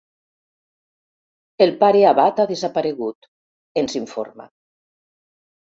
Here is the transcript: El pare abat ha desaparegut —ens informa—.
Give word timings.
El 1.67 1.75
pare 1.85 2.01
abat 2.13 2.41
ha 2.45 2.49
desaparegut 2.55 3.31
—ens 3.83 4.01
informa—. 4.05 4.53